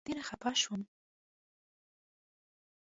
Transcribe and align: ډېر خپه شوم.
ډېر 0.07 0.19
خپه 0.29 0.49
شوم. 0.61 0.81